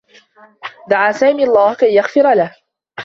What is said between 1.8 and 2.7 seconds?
يغفر له.